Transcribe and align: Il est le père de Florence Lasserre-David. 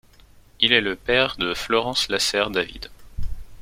Il 0.59 0.73
est 0.73 0.81
le 0.81 0.95
père 0.95 1.35
de 1.37 1.53
Florence 1.53 2.09
Lasserre-David. 2.09 2.89